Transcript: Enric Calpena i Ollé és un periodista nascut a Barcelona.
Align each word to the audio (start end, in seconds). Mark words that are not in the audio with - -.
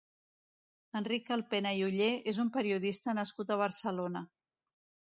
Enric 0.99 1.27
Calpena 1.27 1.75
i 1.81 1.85
Ollé 1.89 2.09
és 2.35 2.43
un 2.47 2.51
periodista 2.59 3.17
nascut 3.21 3.55
a 3.55 3.61
Barcelona. 3.65 4.27